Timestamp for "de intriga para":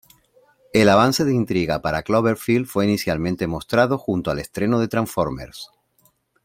1.25-2.01